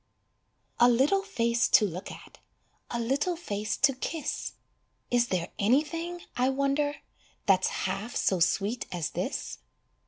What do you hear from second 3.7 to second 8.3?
to kiss; Is there anything, I wonder, That's half